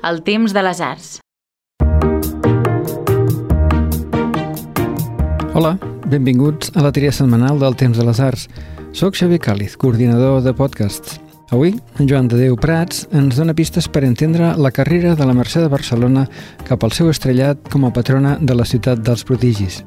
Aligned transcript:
El 0.00 0.20
temps 0.22 0.52
de 0.54 0.62
les 0.62 0.80
arts. 0.80 1.06
Hola, 5.58 5.72
benvinguts 6.06 6.70
a 6.78 6.84
la 6.86 6.92
tria 6.94 7.10
setmanal 7.10 7.58
del 7.58 7.74
Temps 7.74 7.98
de 7.98 8.06
les 8.06 8.20
Arts. 8.22 8.46
Soc 8.94 9.18
Xavier 9.18 9.40
Càliz, 9.42 9.74
coordinador 9.74 10.44
de 10.46 10.54
podcasts. 10.54 11.18
Avui, 11.50 11.74
en 11.98 12.06
Joan 12.06 12.28
de 12.30 12.38
Déu 12.38 12.54
Prats 12.60 13.08
ens 13.10 13.40
dona 13.40 13.56
pistes 13.58 13.88
per 13.90 14.04
entendre 14.06 14.52
la 14.54 14.70
carrera 14.70 15.16
de 15.18 15.26
la 15.26 15.34
Mercè 15.34 15.64
de 15.64 15.72
Barcelona 15.72 16.28
cap 16.68 16.84
al 16.84 16.94
seu 16.94 17.10
estrellat 17.10 17.66
com 17.72 17.88
a 17.88 17.90
patrona 17.90 18.36
de 18.38 18.54
la 18.54 18.68
ciutat 18.68 19.02
dels 19.02 19.26
prodigis. 19.26 19.82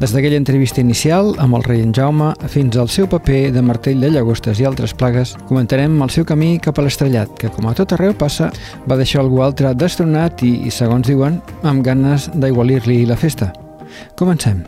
Des 0.00 0.10
d'aquella 0.10 0.36
entrevista 0.40 0.82
inicial 0.82 1.32
amb 1.38 1.54
el 1.54 1.62
rei 1.62 1.80
en 1.84 1.92
Jaume 1.94 2.32
fins 2.50 2.76
al 2.76 2.90
seu 2.90 3.06
paper 3.08 3.52
de 3.54 3.62
martell 3.62 4.02
de 4.02 4.10
llagostes 4.10 4.58
i 4.58 4.66
altres 4.66 4.92
plagues, 4.92 5.36
comentarem 5.46 5.94
el 6.02 6.10
seu 6.10 6.26
camí 6.26 6.58
cap 6.58 6.78
a 6.78 6.84
l'estrellat, 6.84 7.30
que 7.38 7.50
com 7.54 7.70
a 7.70 7.74
tot 7.78 7.94
arreu 7.94 8.12
passa, 8.18 8.50
va 8.90 8.98
deixar 8.98 9.22
algú 9.22 9.44
altre 9.46 9.70
destronat 9.78 10.42
i, 10.42 10.70
segons 10.74 11.06
diuen, 11.06 11.38
amb 11.62 11.86
ganes 11.86 12.26
d'aigualir-li 12.34 13.04
la 13.06 13.16
festa. 13.16 13.52
Comencem. 14.18 14.64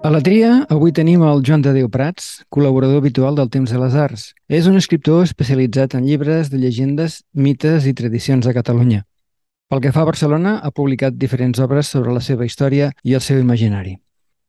A 0.00 0.08
la 0.08 0.22
tria, 0.24 0.64
avui 0.72 0.96
tenim 0.96 1.20
el 1.28 1.44
Joan 1.44 1.60
de 1.62 1.74
Déu 1.76 1.90
Prats, 1.92 2.40
col·laborador 2.48 3.04
habitual 3.04 3.36
del 3.36 3.52
Temps 3.52 3.70
de 3.70 3.78
les 3.78 3.94
Arts. 3.94 4.30
És 4.48 4.66
un 4.66 4.80
escriptor 4.80 5.28
especialitzat 5.28 5.94
en 5.94 6.08
llibres 6.08 6.48
de 6.50 6.58
llegendes, 6.58 7.20
mites 7.36 7.84
i 7.86 7.92
tradicions 7.94 8.48
de 8.48 8.56
Catalunya. 8.56 9.04
Pel 9.70 9.78
que 9.78 9.92
fa 9.94 10.02
a 10.02 10.08
Barcelona, 10.08 10.56
ha 10.66 10.72
publicat 10.74 11.14
diferents 11.14 11.60
obres 11.62 11.86
sobre 11.94 12.10
la 12.10 12.20
seva 12.26 12.42
història 12.42 12.88
i 13.06 13.12
el 13.14 13.22
seu 13.22 13.38
imaginari. 13.38 13.92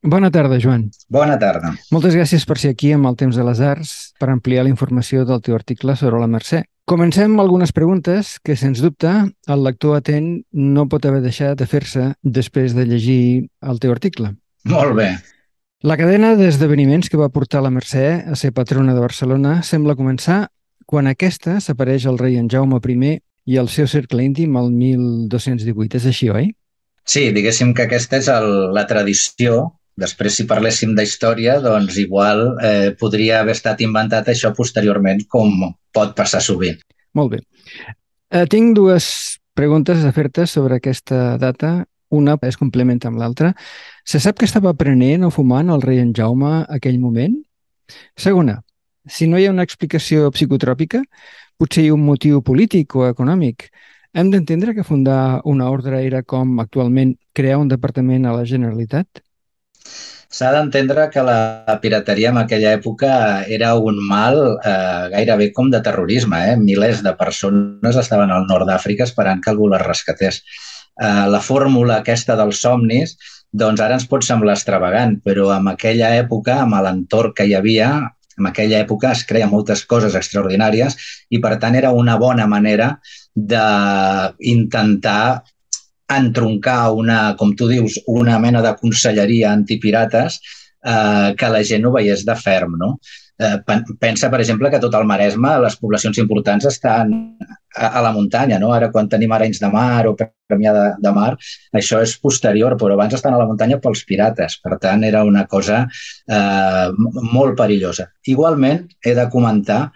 Bona 0.01 0.31
tarda, 0.33 0.57
Joan. 0.57 0.87
Bona 1.13 1.35
tarda. 1.37 1.75
Moltes 1.93 2.15
gràcies 2.17 2.41
per 2.49 2.57
ser 2.57 2.71
aquí 2.73 2.89
amb 2.95 3.05
el 3.05 3.19
Temps 3.19 3.37
de 3.37 3.45
les 3.45 3.61
Arts 3.61 3.91
per 4.17 4.31
ampliar 4.33 4.63
la 4.65 4.73
informació 4.73 5.21
del 5.29 5.43
teu 5.45 5.53
article 5.53 5.93
sobre 5.99 6.17
la 6.17 6.25
Mercè. 6.25 6.63
Comencem 6.89 7.35
amb 7.35 7.45
algunes 7.45 7.69
preguntes 7.69 8.39
que, 8.41 8.57
sens 8.57 8.81
dubte, 8.81 9.13
el 9.45 9.63
lector 9.67 9.99
atent 9.99 10.33
no 10.57 10.87
pot 10.89 11.05
haver 11.05 11.21
deixat 11.21 11.53
de 11.61 11.69
fer-se 11.69 12.09
després 12.25 12.73
de 12.73 12.89
llegir 12.89 13.21
el 13.61 13.77
teu 13.77 13.93
article. 13.93 14.33
Molt 14.73 14.97
bé. 14.97 15.11
La 15.85 16.01
cadena 16.01 16.33
d'esdeveniments 16.33 17.13
que 17.13 17.21
va 17.21 17.29
portar 17.29 17.61
la 17.61 17.69
Mercè 17.69 18.23
a 18.25 18.33
ser 18.33 18.55
patrona 18.57 18.97
de 18.97 19.05
Barcelona 19.05 19.59
sembla 19.61 19.93
començar 19.93 20.47
quan 20.89 21.05
aquesta 21.05 21.59
s'apareix 21.61 22.09
al 22.09 22.17
rei 22.17 22.41
en 22.41 22.49
Jaume 22.49 22.81
I 22.81 23.19
i 23.45 23.57
el 23.57 23.69
seu 23.73 23.87
cercle 23.89 24.23
íntim 24.23 24.57
el 24.59 24.71
1218. 24.71 25.99
És 25.99 26.07
així, 26.11 26.29
oi? 26.29 26.51
Sí, 27.07 27.29
diguéssim 27.33 27.73
que 27.73 27.87
aquesta 27.87 28.19
és 28.21 28.29
el, 28.31 28.49
la 28.75 28.85
tradició. 28.89 29.63
Després, 30.01 30.37
si 30.37 30.47
parléssim 30.49 30.93
d'història, 30.95 31.57
doncs 31.61 31.97
igual 31.99 32.45
eh, 32.63 32.91
podria 32.97 33.41
haver 33.41 33.57
estat 33.57 33.81
inventat 33.83 34.31
això 34.31 34.53
posteriorment, 34.55 35.25
com 35.29 35.73
pot 35.93 36.15
passar 36.17 36.41
sovint. 36.41 36.79
Molt 37.17 37.35
bé. 37.35 37.41
Eh, 38.31 38.45
tinc 38.49 38.75
dues 38.77 39.37
preguntes 39.57 40.05
a 40.05 40.13
fer-te 40.15 40.47
sobre 40.47 40.79
aquesta 40.79 41.37
data. 41.41 41.81
Una 42.11 42.37
es 42.47 42.57
complementa 42.59 43.09
amb 43.11 43.19
l'altra. 43.19 43.53
Se 44.07 44.19
sap 44.19 44.39
que 44.39 44.47
estava 44.47 44.73
prenent 44.75 45.23
o 45.27 45.31
fumant 45.31 45.69
el 45.71 45.83
rei 45.83 46.01
en 46.03 46.15
Jaume 46.15 46.61
aquell 46.69 46.99
moment? 46.99 47.35
Segona, 48.19 48.61
si 49.07 49.27
no 49.27 49.39
hi 49.39 49.47
ha 49.47 49.53
una 49.53 49.65
explicació 49.67 50.29
psicotròpica, 50.35 51.01
potser 51.57 51.85
hi 51.85 51.89
ha 51.91 51.97
un 51.97 52.05
motiu 52.05 52.41
polític 52.45 52.95
o 52.95 53.07
econòmic. 53.09 53.69
Hem 54.13 54.31
d'entendre 54.31 54.75
que 54.75 54.83
fundar 54.83 55.41
una 55.47 55.69
ordre 55.71 56.01
era 56.05 56.21
com 56.23 56.59
actualment 56.59 57.15
crear 57.33 57.59
un 57.61 57.69
departament 57.71 58.25
a 58.27 58.33
la 58.35 58.47
Generalitat? 58.47 59.21
S'ha 60.31 60.49
d'entendre 60.55 61.09
que 61.11 61.23
la 61.27 61.77
pirateria 61.83 62.29
en 62.31 62.39
aquella 62.39 62.71
època 62.77 63.11
era 63.51 63.73
un 63.75 63.97
mal 64.07 64.37
eh, 64.63 65.07
gairebé 65.11 65.49
com 65.55 65.71
de 65.71 65.81
terrorisme. 65.83 66.39
Eh? 66.51 66.55
Milers 66.59 67.01
de 67.03 67.11
persones 67.19 67.99
estaven 67.99 68.31
al 68.31 68.47
nord 68.47 68.67
d'Àfrica 68.69 69.07
esperant 69.07 69.43
que 69.43 69.51
algú 69.51 69.67
les 69.71 69.83
rescatés. 69.83 70.39
Eh, 70.95 71.27
la 71.35 71.41
fórmula 71.43 71.99
aquesta 71.99 72.37
dels 72.39 72.63
somnis 72.63 73.17
doncs 73.51 73.83
ara 73.83 73.97
ens 73.99 74.07
pot 74.07 74.23
semblar 74.23 74.55
extravagant, 74.55 75.17
però 75.25 75.49
en 75.57 75.67
aquella 75.67 76.13
època, 76.15 76.61
amb 76.63 76.79
l'entorn 76.85 77.35
que 77.35 77.47
hi 77.47 77.55
havia, 77.57 77.91
en 78.41 78.49
aquella 78.49 78.81
època 78.81 79.13
es 79.15 79.23
creia 79.29 79.49
moltes 79.51 79.85
coses 79.89 80.17
extraordinàries 80.19 80.97
i, 81.29 81.39
per 81.39 81.55
tant, 81.61 81.77
era 81.79 81.93
una 81.95 82.17
bona 82.21 82.47
manera 82.49 82.91
d'intentar 83.35 85.23
entroncar 86.11 86.91
una, 86.91 87.19
com 87.39 87.53
tu 87.55 87.69
dius, 87.69 87.99
una 88.07 88.39
mena 88.43 88.61
de 88.65 88.73
conselleria 88.81 89.51
antipirates 89.55 90.39
eh, 90.83 91.33
que 91.37 91.51
la 91.53 91.63
gent 91.67 91.85
ho 91.87 91.93
veiés 91.95 92.25
de 92.27 92.35
ferm, 92.35 92.75
no? 92.81 92.97
Eh, 93.41 93.57
pensa, 93.97 94.29
per 94.29 94.39
exemple, 94.43 94.69
que 94.69 94.79
tot 94.81 94.93
el 94.93 95.07
Maresme, 95.09 95.55
les 95.63 95.77
poblacions 95.81 96.19
importants 96.21 96.67
estan 96.69 97.13
a, 97.73 97.87
a 97.87 98.01
la 98.05 98.11
muntanya, 98.13 98.59
no? 98.61 98.69
Ara, 98.75 98.91
quan 98.93 99.09
tenim 99.09 99.31
Arenys 99.33 99.61
de 99.63 99.69
Mar 99.73 100.05
o 100.09 100.13
Premià 100.19 100.73
de, 100.75 100.83
de 101.01 101.13
Mar, 101.15 101.31
això 101.81 102.03
és 102.05 102.13
posterior, 102.21 102.75
però 102.77 102.93
abans 102.93 103.15
estan 103.17 103.33
a 103.33 103.39
la 103.41 103.47
muntanya 103.49 103.79
pels 103.81 104.03
pirates. 104.05 104.59
Per 104.61 104.77
tant, 104.83 105.05
era 105.07 105.23
una 105.25 105.47
cosa 105.49 105.83
eh, 105.87 106.87
molt 107.33 107.57
perillosa. 107.57 108.11
Igualment, 108.29 108.85
he 109.01 109.15
de 109.17 109.25
comentar 109.33 109.87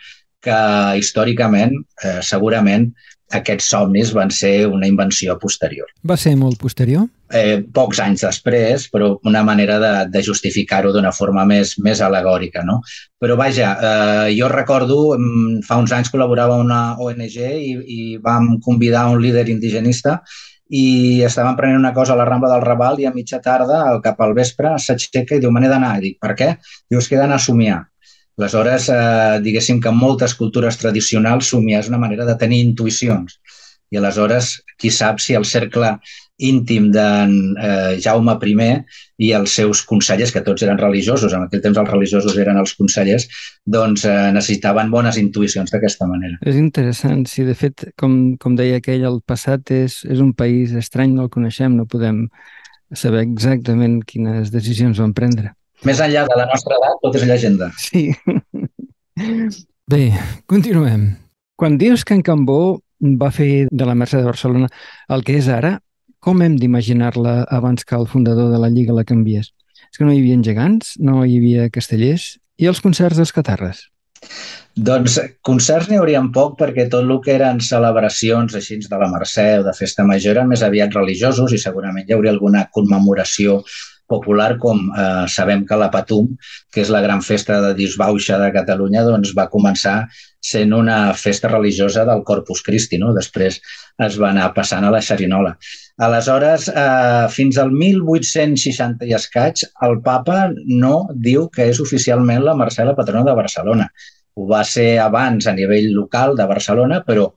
que 0.46 0.58
històricament, 0.98 1.78
eh, 2.02 2.22
segurament, 2.26 2.90
aquests 3.36 3.70
somnis 3.74 4.14
van 4.14 4.34
ser 4.34 4.56
una 4.70 4.90
invenció 4.90 5.38
posterior. 5.42 5.90
Va 6.06 6.18
ser 6.18 6.34
molt 6.40 6.58
posterior? 6.62 7.06
Eh, 7.34 7.64
pocs 7.74 8.00
anys 8.04 8.22
després, 8.22 8.84
però 8.94 9.08
una 9.26 9.42
manera 9.44 9.80
de, 9.82 9.92
de 10.14 10.22
justificar-ho 10.22 10.92
d'una 10.94 11.10
forma 11.12 11.42
més, 11.50 11.74
més 11.82 12.02
alegòrica. 12.06 12.62
No? 12.64 12.82
Però 13.18 13.38
vaja, 13.40 13.72
eh, 13.82 14.34
jo 14.38 14.50
recordo, 14.52 14.98
fa 15.66 15.80
uns 15.82 15.94
anys 15.96 16.12
col·laborava 16.14 16.60
una 16.62 16.82
ONG 17.02 17.40
i, 17.42 17.72
i 17.98 18.02
vam 18.22 18.60
convidar 18.62 19.08
un 19.10 19.24
líder 19.24 19.48
indigenista 19.50 20.20
i 20.70 21.24
estàvem 21.26 21.58
prenent 21.58 21.82
una 21.82 21.94
cosa 21.94 22.14
a 22.14 22.20
la 22.20 22.26
Rambla 22.30 22.52
del 22.54 22.64
Raval 22.66 23.02
i 23.02 23.06
a 23.10 23.14
mitja 23.14 23.42
tarda, 23.42 23.82
cap 24.06 24.22
al 24.22 24.34
vespre, 24.38 24.76
s'aixeca 24.78 25.38
i 25.38 25.42
diu, 25.42 25.52
me 25.52 25.62
n'he 25.62 25.70
d'anar. 25.70 25.98
Dic, 26.02 26.18
per 26.22 26.34
què? 26.38 26.54
Diu, 26.90 27.00
és 27.02 27.10
que 27.10 27.18
he 27.18 27.22
d'anar 27.22 27.42
a 27.42 27.46
somiar. 27.46 27.82
Aleshores, 28.38 28.90
eh, 28.90 29.40
diguéssim 29.42 29.80
que 29.82 29.94
moltes 29.96 30.34
cultures 30.36 30.78
tradicionals 30.78 31.50
somiar 31.54 31.82
és 31.82 31.90
una 31.90 32.02
manera 32.02 32.26
de 32.26 32.36
tenir 32.38 32.62
intuïcions. 32.66 33.40
I 33.94 33.98
aleshores, 34.02 34.58
qui 34.82 34.92
sap 34.92 35.22
si 35.24 35.38
el 35.38 35.46
cercle 35.46 35.94
íntim 36.38 36.90
d'en 36.92 37.56
eh, 37.56 37.96
Jaume 38.04 38.36
I 38.36 38.68
i 39.18 39.32
els 39.32 39.54
seus 39.56 39.82
consellers, 39.88 40.32
que 40.32 40.42
tots 40.44 40.64
eren 40.64 40.78
religiosos, 40.78 41.34
en 41.34 41.46
aquell 41.46 41.62
temps 41.62 41.78
els 41.78 41.90
religiosos 41.90 42.38
eren 42.38 42.58
els 42.58 42.74
consellers, 42.76 43.28
doncs 43.66 44.06
eh, 44.06 44.32
necessitaven 44.36 44.92
bones 44.92 45.18
intuïcions 45.18 45.72
d'aquesta 45.72 46.08
manera. 46.08 46.38
És 46.44 46.56
interessant. 46.56 47.26
Sí, 47.26 47.44
de 47.44 47.56
fet, 47.56 47.88
com, 47.98 48.36
com 48.38 48.56
deia 48.56 48.82
aquell, 48.82 49.06
el 49.08 49.22
passat 49.26 49.72
és, 49.72 50.04
és 50.04 50.20
un 50.20 50.34
país 50.34 50.74
estrany, 50.76 51.16
no 51.16 51.24
el 51.24 51.32
coneixem, 51.32 51.76
no 51.76 51.88
podem 51.88 52.26
saber 52.94 53.24
exactament 53.24 54.02
quines 54.04 54.52
decisions 54.52 55.00
van 55.00 55.14
prendre. 55.14 55.54
Més 55.86 56.00
enllà 56.00 56.26
de 56.28 56.36
la 56.40 56.48
nostra 56.52 56.76
edat, 56.76 57.00
tot 57.04 57.16
és 57.16 57.28
llegenda. 57.28 57.72
Sí. 57.80 58.10
Bé, 59.92 60.10
continuem. 60.50 61.14
Quan 61.56 61.78
dius 61.80 62.04
que 62.04 62.16
en 62.18 62.24
Cambó 62.26 62.82
va 63.00 63.32
fer 63.32 63.68
de 63.72 63.88
la 63.88 63.96
Mercè 63.96 64.20
de 64.20 64.28
Barcelona 64.28 64.68
el 65.14 65.24
que 65.24 65.38
és 65.40 65.48
ara, 65.52 65.76
com 66.26 66.42
hem 66.42 66.56
d'imaginar-la 66.58 67.44
abans 67.54 67.86
que 67.86 67.98
el 67.98 68.08
fundador 68.10 68.50
de 68.50 68.62
la 68.62 68.72
Lliga 68.74 68.96
la 68.98 69.06
canviés? 69.06 69.52
És 69.92 70.00
que 70.00 70.08
no 70.08 70.14
hi 70.14 70.24
havia 70.24 70.42
gegants, 70.48 70.96
no 70.98 71.22
hi 71.24 71.38
havia 71.38 71.70
castellers 71.70 72.36
i 72.58 72.70
els 72.72 72.82
concerts 72.82 73.22
dels 73.22 73.34
catarres. 73.36 73.86
Doncs 74.76 75.20
concerts 75.46 75.88
n'hi 75.88 76.00
haurien 76.02 76.32
poc 76.36 76.58
perquè 76.60 76.88
tot 76.92 77.06
el 77.06 77.20
que 77.24 77.36
eren 77.36 77.62
celebracions 77.64 78.58
així 78.58 78.80
de 78.82 79.00
la 79.00 79.08
Mercè 79.12 79.46
o 79.62 79.68
de 79.68 79.74
festa 79.78 80.04
major 80.08 80.36
eren 80.36 80.50
més 80.50 80.66
aviat 80.66 80.98
religiosos 80.98 81.54
i 81.54 81.62
segurament 81.62 82.10
hi 82.10 82.18
hauria 82.18 82.34
alguna 82.34 82.66
commemoració 82.74 83.62
popular 84.10 84.58
com 84.62 84.82
eh, 84.92 85.26
sabem 85.32 85.64
que 85.66 85.78
la 85.78 85.90
Patum, 85.94 86.28
que 86.74 86.84
és 86.84 86.92
la 86.94 87.02
gran 87.06 87.24
festa 87.26 87.62
de 87.64 87.72
disbauxa 87.78 88.38
de 88.42 88.52
Catalunya, 88.54 89.06
doncs 89.06 89.34
va 89.38 89.48
començar 89.54 89.96
sent 90.46 90.76
una 90.78 91.14
festa 91.18 91.50
religiosa 91.50 92.06
del 92.06 92.22
Corpus 92.28 92.62
Christi, 92.66 93.00
no? 93.02 93.14
després 93.18 93.62
es 94.06 94.20
va 94.22 94.30
anar 94.30 94.52
passant 94.54 94.86
a 94.86 94.94
la 94.94 95.02
xerinola. 95.02 95.56
Aleshores, 95.98 96.68
eh, 96.68 97.28
fins 97.32 97.58
al 97.58 97.72
1860 97.72 99.08
i 99.08 99.14
escaig, 99.16 99.64
el 99.88 100.02
papa 100.04 100.40
no 100.68 100.96
diu 101.28 101.48
que 101.54 101.70
és 101.72 101.80
oficialment 101.80 102.44
la 102.44 102.56
Mercè 102.60 102.84
la 102.84 102.98
patrona 102.98 103.24
de 103.30 103.36
Barcelona. 103.38 103.88
Ho 104.36 104.48
va 104.50 104.64
ser 104.68 104.98
abans 105.00 105.48
a 105.48 105.54
nivell 105.56 105.94
local 105.96 106.36
de 106.36 106.48
Barcelona, 106.50 107.00
però 107.08 107.30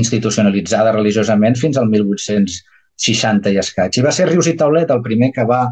institucionalitzada 0.00 0.92
religiosament 0.92 1.56
fins 1.56 1.80
al 1.80 1.88
1860 1.88 2.70
60 3.02 3.50
i 3.50 3.58
escaig. 3.58 3.98
I 3.98 4.04
va 4.04 4.12
ser 4.14 4.28
Rius 4.28 4.48
i 4.50 4.54
Taulet 4.58 4.90
el 4.94 5.02
primer 5.02 5.32
que 5.34 5.44
va 5.48 5.62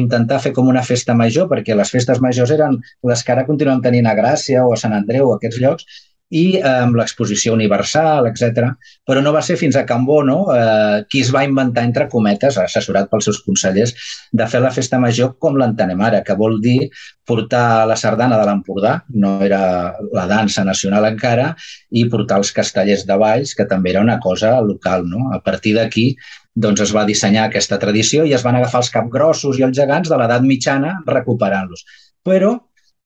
intentar 0.00 0.38
fer 0.44 0.52
com 0.56 0.68
una 0.70 0.84
festa 0.86 1.16
major, 1.18 1.48
perquè 1.50 1.74
les 1.74 1.90
festes 1.90 2.20
majors 2.22 2.52
eren 2.54 2.76
les 3.10 3.24
que 3.24 3.34
ara 3.34 3.46
continuem 3.48 3.82
tenint 3.82 4.06
a 4.06 4.14
Gràcia 4.18 4.64
o 4.66 4.74
a 4.74 4.80
Sant 4.80 4.94
Andreu 4.96 5.30
o 5.30 5.34
aquests 5.36 5.60
llocs, 5.62 5.88
i 6.34 6.56
eh, 6.58 6.62
amb 6.66 6.96
l'exposició 6.98 7.52
universal, 7.54 8.26
etc. 8.26 8.70
Però 9.06 9.22
no 9.22 9.32
va 9.34 9.42
ser 9.46 9.56
fins 9.60 9.76
a 9.78 9.84
Can 9.86 10.06
Bono 10.06 10.38
eh, 10.54 11.04
qui 11.10 11.22
es 11.22 11.30
va 11.34 11.44
inventar, 11.46 11.84
entre 11.86 12.08
cometes, 12.10 12.58
assessorat 12.58 13.10
pels 13.10 13.28
seus 13.28 13.42
consellers, 13.46 13.94
de 14.32 14.48
fer 14.50 14.62
la 14.64 14.72
festa 14.74 14.98
major 15.02 15.36
com 15.42 15.58
l'entenem 15.60 16.02
ara, 16.02 16.22
que 16.26 16.34
vol 16.38 16.58
dir 16.62 16.90
portar 17.26 17.86
la 17.86 17.98
sardana 17.98 18.38
de 18.40 18.46
l'Empordà, 18.48 18.96
no 19.14 19.36
era 19.42 19.60
la 20.14 20.26
dansa 20.30 20.64
nacional 20.66 21.06
encara, 21.08 21.52
i 21.90 22.06
portar 22.10 22.40
els 22.42 22.52
castellers 22.54 23.06
de 23.06 23.18
Valls, 23.22 23.54
que 23.54 23.66
també 23.70 23.94
era 23.94 24.02
una 24.02 24.18
cosa 24.22 24.56
local. 24.60 25.06
No? 25.06 25.30
A 25.34 25.40
partir 25.42 25.76
d'aquí 25.78 26.12
doncs 26.56 26.80
es 26.86 26.92
va 26.96 27.04
dissenyar 27.04 27.46
aquesta 27.46 27.76
tradició 27.78 28.24
i 28.24 28.32
es 28.32 28.42
van 28.46 28.56
agafar 28.56 28.80
els 28.80 28.90
capgrossos 28.94 29.58
i 29.60 29.64
els 29.66 29.76
gegants 29.76 30.08
de 30.08 30.16
l'edat 30.16 30.42
mitjana 30.42 30.94
recuperant-los. 31.06 31.84
Però 32.24 32.54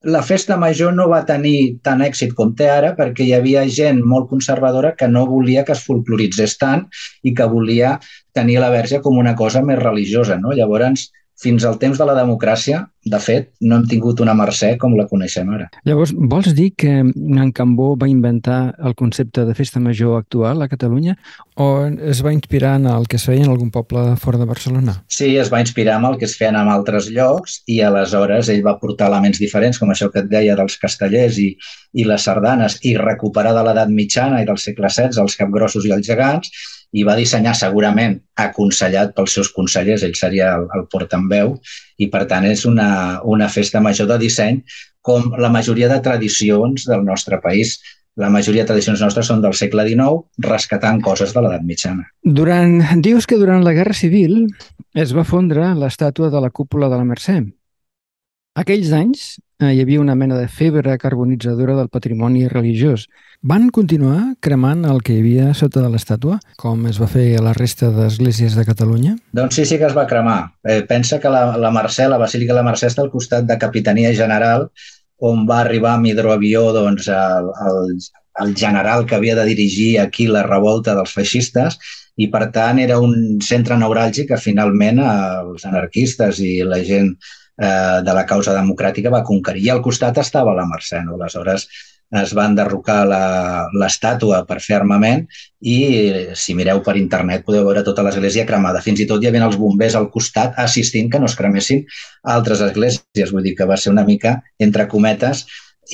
la 0.02 0.22
festa 0.22 0.56
major 0.56 0.94
no 0.96 1.08
va 1.10 1.24
tenir 1.28 1.80
tant 1.84 2.00
èxit 2.00 2.32
com 2.36 2.54
té 2.56 2.70
ara 2.72 2.94
perquè 2.96 3.26
hi 3.26 3.34
havia 3.36 3.66
gent 3.68 4.00
molt 4.12 4.30
conservadora 4.30 4.94
que 4.96 5.08
no 5.08 5.26
volia 5.28 5.64
que 5.64 5.74
es 5.76 5.84
folcloritzés 5.84 6.56
tant 6.56 6.86
i 7.22 7.34
que 7.36 7.48
volia 7.52 7.98
tenir 8.32 8.58
la 8.60 8.70
verge 8.70 9.02
com 9.04 9.18
una 9.18 9.34
cosa 9.36 9.60
més 9.62 9.78
religiosa. 9.78 10.38
No? 10.40 10.54
Llavors, 10.56 11.10
fins 11.40 11.64
al 11.64 11.78
temps 11.80 11.98
de 11.98 12.06
la 12.06 12.14
democràcia, 12.18 12.84
de 13.00 13.18
fet, 13.22 13.46
no 13.64 13.78
hem 13.78 13.86
tingut 13.88 14.20
una 14.20 14.34
Mercè 14.36 14.74
com 14.80 14.92
la 14.98 15.06
coneixem 15.08 15.48
ara. 15.54 15.70
Llavors, 15.88 16.12
vols 16.12 16.52
dir 16.56 16.68
que 16.76 16.90
en 17.00 17.52
Cambó 17.56 17.94
va 17.96 18.10
inventar 18.10 18.74
el 18.84 18.94
concepte 18.98 19.46
de 19.48 19.54
festa 19.56 19.80
major 19.80 20.18
actual 20.18 20.60
a 20.60 20.68
Catalunya 20.68 21.16
o 21.56 21.70
es 21.86 22.20
va 22.24 22.34
inspirar 22.34 22.74
en 22.80 22.90
el 22.92 23.08
que 23.08 23.16
es 23.16 23.24
feia 23.24 23.46
en 23.46 23.54
algun 23.54 23.70
poble 23.72 24.02
fora 24.20 24.40
de 24.40 24.48
Barcelona? 24.50 24.98
Sí, 25.08 25.30
es 25.40 25.52
va 25.52 25.62
inspirar 25.64 25.96
en 26.00 26.10
el 26.10 26.18
que 26.20 26.28
es 26.28 26.36
feien 26.36 26.58
en 26.60 26.68
altres 26.68 27.08
llocs 27.08 27.62
i 27.66 27.80
aleshores 27.88 28.52
ell 28.52 28.64
va 28.66 28.76
portar 28.82 29.08
elements 29.08 29.40
diferents, 29.40 29.80
com 29.80 29.94
això 29.94 30.10
que 30.12 30.20
et 30.20 30.28
deia 30.28 30.58
dels 30.60 30.76
castellers 30.82 31.40
i, 31.40 31.54
i 31.96 32.04
les 32.04 32.28
sardanes, 32.28 32.76
i 32.84 32.98
recuperar 33.00 33.56
de 33.56 33.64
l'edat 33.64 33.88
mitjana 33.88 34.42
i 34.42 34.48
del 34.48 34.60
segle 34.60 34.92
XVI 34.92 35.24
els 35.24 35.40
capgrossos 35.40 35.88
i 35.88 35.96
els 35.96 36.04
gegants, 36.06 36.52
i 36.92 37.04
va 37.06 37.16
dissenyar 37.18 37.54
segurament 37.54 38.16
aconsellat 38.40 39.14
pels 39.14 39.36
seus 39.36 39.50
consellers, 39.54 40.02
ell 40.02 40.16
seria 40.18 40.54
el, 40.56 40.66
el 40.74 40.86
portaveu, 40.90 41.54
i 41.98 42.10
per 42.10 42.24
tant 42.30 42.46
és 42.48 42.64
una, 42.66 43.20
una 43.22 43.48
festa 43.48 43.82
major 43.84 44.08
de 44.10 44.18
disseny 44.24 44.60
com 45.06 45.30
la 45.38 45.52
majoria 45.52 45.88
de 45.88 46.00
tradicions 46.04 46.86
del 46.88 47.04
nostre 47.06 47.40
país. 47.40 47.78
La 48.18 48.28
majoria 48.28 48.64
de 48.64 48.72
tradicions 48.72 49.00
nostres 49.00 49.30
són 49.30 49.40
del 49.40 49.54
segle 49.56 49.86
XIX, 49.86 50.26
rescatant 50.44 50.98
coses 51.00 51.32
de 51.32 51.44
l'edat 51.44 51.62
mitjana. 51.64 52.04
Durant, 52.24 52.80
dius 53.00 53.26
que 53.30 53.38
durant 53.40 53.62
la 53.64 53.72
Guerra 53.76 53.94
Civil 53.96 54.42
es 54.98 55.14
va 55.16 55.24
fondre 55.24 55.70
l'estàtua 55.78 56.28
de 56.34 56.42
la 56.42 56.50
cúpula 56.50 56.90
de 56.90 56.98
la 56.98 57.06
Mercè. 57.06 57.38
Aquells 58.58 58.90
anys 58.90 59.36
eh, 59.62 59.70
hi 59.70 59.80
havia 59.84 60.00
una 60.02 60.16
mena 60.18 60.34
de 60.34 60.48
febre 60.50 60.96
carbonitzadora 60.98 61.76
del 61.78 61.88
patrimoni 61.88 62.48
religiós. 62.50 63.04
Van 63.46 63.68
continuar 63.70 64.34
cremant 64.42 64.82
el 64.90 64.98
que 65.06 65.14
hi 65.14 65.20
havia 65.22 65.52
sota 65.54 65.84
de 65.84 65.90
l'estàtua, 65.92 66.40
com 66.58 66.82
es 66.90 66.98
va 67.00 67.06
fer 67.12 67.28
a 67.38 67.44
la 67.46 67.54
resta 67.54 67.92
d'esglésies 67.94 68.58
de 68.58 68.66
Catalunya? 68.66 69.14
Doncs 69.38 69.60
sí, 69.60 69.68
sí 69.70 69.78
que 69.78 69.86
es 69.86 69.94
va 69.96 70.08
cremar. 70.10 70.40
Eh, 70.66 70.82
pensa 70.88 71.20
que 71.22 71.30
la, 71.30 71.44
la 71.62 71.70
Mercè, 71.70 72.08
la 72.10 72.18
Basílica 72.18 72.52
de 72.52 72.58
la 72.58 72.66
Mercè 72.66 72.90
està 72.90 73.06
al 73.06 73.14
costat 73.14 73.46
de 73.46 73.58
Capitania 73.62 74.10
General, 74.18 74.66
on 75.30 75.46
va 75.46 75.62
arribar 75.62 75.94
amb 75.94 76.10
hidroavió 76.10 76.66
doncs, 76.74 77.06
el, 77.06 77.50
el, 77.70 77.96
el 78.42 78.54
general 78.56 79.06
que 79.06 79.14
havia 79.14 79.38
de 79.38 79.46
dirigir 79.46 79.92
aquí 80.00 80.26
la 80.26 80.42
revolta 80.42 80.96
dels 80.98 81.12
feixistes 81.14 81.78
i, 82.16 82.26
per 82.32 82.48
tant, 82.50 82.80
era 82.82 82.98
un 82.98 83.38
centre 83.44 83.78
neuràlgic 83.78 84.32
que 84.32 84.40
finalment 84.42 84.98
els 85.04 85.68
anarquistes 85.68 86.42
i 86.42 86.56
la 86.66 86.82
gent 86.82 87.14
eh, 87.60 88.00
de 88.06 88.16
la 88.16 88.26
causa 88.26 88.56
democràtica 88.56 89.12
va 89.12 89.24
conquerir. 89.26 89.66
I 89.66 89.72
al 89.76 89.84
costat 89.84 90.18
estava 90.22 90.56
la 90.56 90.66
Mercè. 90.68 91.04
No? 91.06 91.16
Aleshores 91.20 91.68
es 92.20 92.32
va 92.34 92.44
enderrocar 92.50 93.04
l'estàtua 93.06 94.40
per 94.46 94.58
fer 94.64 94.74
armament 94.80 95.20
i 95.62 95.76
si 96.34 96.56
mireu 96.58 96.80
per 96.82 96.96
internet 96.98 97.44
podeu 97.46 97.68
veure 97.68 97.84
tota 97.86 98.02
l'església 98.02 98.46
cremada. 98.48 98.82
Fins 98.82 99.02
i 99.04 99.06
tot 99.06 99.22
hi 99.22 99.30
havia 99.30 99.44
els 99.46 99.58
bombers 99.60 99.94
al 99.94 100.08
costat 100.10 100.58
assistint 100.58 101.10
que 101.12 101.20
no 101.22 101.30
es 101.30 101.36
cremessin 101.38 101.84
altres 102.36 102.64
esglésies. 102.66 103.30
Vull 103.30 103.46
dir 103.46 103.54
que 103.58 103.68
va 103.68 103.78
ser 103.78 103.92
una 103.94 104.06
mica, 104.08 104.40
entre 104.58 104.88
cometes, 104.90 105.44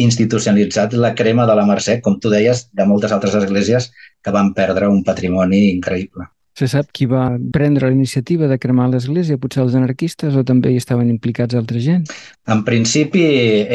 institucionalitzat 0.06 0.96
la 0.96 1.14
crema 1.14 1.46
de 1.48 1.56
la 1.56 1.66
Mercè, 1.68 2.00
com 2.00 2.16
tu 2.20 2.32
deies, 2.32 2.66
de 2.72 2.88
moltes 2.88 3.12
altres 3.12 3.36
esglésies 3.42 3.90
que 4.24 4.32
van 4.32 4.54
perdre 4.56 4.88
un 4.92 5.04
patrimoni 5.04 5.66
increïble. 5.74 6.30
Se 6.56 6.64
sap 6.72 6.88
qui 6.96 7.04
va 7.04 7.34
prendre 7.52 7.90
la 7.90 7.92
iniciativa 7.92 8.46
de 8.48 8.56
cremar 8.56 8.86
l'església? 8.88 9.36
Potser 9.36 9.60
els 9.66 9.74
anarquistes 9.76 10.38
o 10.40 10.44
també 10.48 10.70
hi 10.72 10.78
estaven 10.80 11.10
implicats 11.12 11.56
altra 11.58 11.82
gent? 11.84 12.06
En 12.48 12.62
principi 12.64 13.24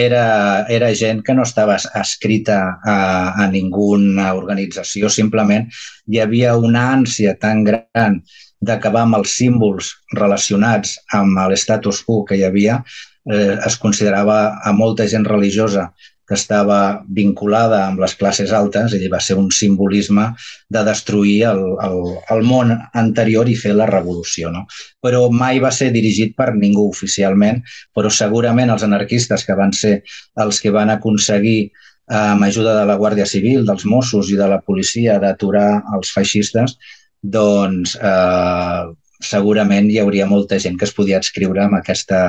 era, 0.03 0.23
era 0.65 0.89
gent 0.97 1.21
que 1.27 1.35
no 1.37 1.45
estava 1.45 1.75
escrita 2.01 2.57
a, 2.81 2.95
a 3.37 3.47
ninguna 3.53 4.31
organització, 4.33 5.11
simplement 5.13 5.67
hi 6.09 6.23
havia 6.23 6.55
una 6.57 6.87
ànsia 6.95 7.35
tan 7.37 7.61
gran 7.67 8.17
d'acabar 8.61 9.05
amb 9.05 9.19
els 9.19 9.37
símbols 9.37 9.93
relacionats 10.17 10.97
amb 11.13 11.37
l'estatus 11.53 12.01
quo 12.07 12.23
que 12.25 12.39
hi 12.39 12.47
havia, 12.49 12.81
eh, 13.29 13.59
es 13.61 13.77
considerava 13.77 14.57
a 14.57 14.73
molta 14.73 15.05
gent 15.05 15.29
religiosa 15.29 15.91
que 16.31 16.37
estava 16.39 17.03
vinculada 17.11 17.81
amb 17.89 17.99
les 17.99 18.13
classes 18.15 18.53
altes 18.55 18.93
i 18.95 19.09
va 19.11 19.19
ser 19.19 19.35
un 19.35 19.49
simbolisme 19.51 20.29
de 20.71 20.83
destruir 20.87 21.41
el, 21.49 21.59
el, 21.83 21.97
el 22.31 22.45
món 22.47 22.71
anterior 23.01 23.51
i 23.51 23.57
fer 23.59 23.73
la 23.75 23.89
revolució. 23.89 24.47
No? 24.55 24.61
Però 25.03 25.25
mai 25.27 25.59
va 25.59 25.73
ser 25.75 25.89
dirigit 25.91 26.31
per 26.39 26.53
ningú 26.55 26.87
oficialment, 26.87 27.59
però 27.91 28.07
segurament 28.07 28.71
els 28.71 28.87
anarquistes 28.87 29.43
que 29.43 29.59
van 29.59 29.75
ser 29.75 29.97
els 30.39 30.63
que 30.63 30.71
van 30.71 30.95
aconseguir 30.95 31.59
eh, 31.67 32.15
amb 32.15 32.47
ajuda 32.47 32.79
de 32.79 32.87
la 32.87 32.95
Guàrdia 33.03 33.27
Civil, 33.27 33.67
dels 33.67 33.83
Mossos 33.83 34.31
i 34.31 34.39
de 34.39 34.47
la 34.47 34.61
policia 34.63 35.19
d'aturar 35.19 35.67
els 35.99 36.15
feixistes, 36.15 36.79
doncs 37.21 37.99
eh, 37.99 38.87
segurament 39.19 39.91
hi 39.91 39.99
hauria 39.99 40.31
molta 40.31 40.63
gent 40.63 40.79
que 40.79 40.87
es 40.87 40.95
podia 40.95 41.19
adscriure 41.19 41.67
amb 41.67 41.81
aquesta, 41.83 42.25